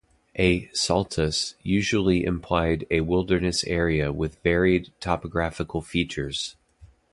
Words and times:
A 0.37 0.65
"saltus" 0.73 1.53
usually 1.61 2.23
implied 2.23 2.87
a 2.89 3.01
wilderness 3.01 3.63
area 3.65 4.11
with 4.11 4.41
varied 4.41 4.91
topographical 4.99 5.83
features. 5.83 6.55